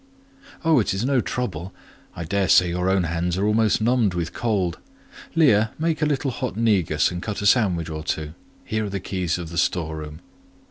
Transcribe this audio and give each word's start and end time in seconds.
"Oh, 0.65 0.79
it 0.79 0.95
is 0.95 1.05
no 1.05 1.21
trouble; 1.21 1.75
I 2.15 2.23
dare 2.23 2.49
say 2.49 2.69
your 2.69 2.89
own 2.89 3.03
hands 3.03 3.37
are 3.37 3.45
almost 3.45 3.81
numbed 3.81 4.15
with 4.15 4.33
cold. 4.33 4.79
Leah, 5.35 5.73
make 5.77 6.01
a 6.01 6.07
little 6.07 6.31
hot 6.31 6.57
negus 6.57 7.11
and 7.11 7.21
cut 7.21 7.39
a 7.39 7.45
sandwich 7.45 7.87
or 7.91 8.03
two: 8.03 8.33
here 8.65 8.85
are 8.85 8.89
the 8.89 8.99
keys 8.99 9.37
of 9.37 9.49
the 9.49 9.59
storeroom." 9.59 10.19